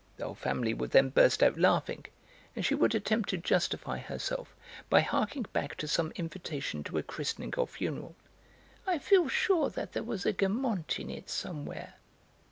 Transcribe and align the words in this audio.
The 0.17 0.25
whole 0.25 0.33
family 0.33 0.73
would 0.73 0.89
then 0.89 1.09
burst 1.09 1.43
out 1.43 1.59
laughing; 1.59 2.07
and 2.55 2.65
she 2.65 2.73
would 2.73 2.95
attempt 2.95 3.29
to 3.29 3.37
justify 3.37 3.99
herself 3.99 4.55
by 4.89 5.01
harking 5.01 5.45
back 5.53 5.75
to 5.75 5.87
some 5.87 6.11
invitation 6.15 6.83
to 6.85 6.97
a 6.97 7.03
christening 7.03 7.53
or 7.55 7.67
funeral: 7.67 8.15
"I 8.87 8.97
feel 8.97 9.27
sure 9.29 9.69
that 9.69 9.91
there 9.93 10.01
was 10.01 10.25
a 10.25 10.33
Guermantes 10.33 10.97
in 10.97 11.11
it 11.11 11.29
somewhere." 11.29 11.97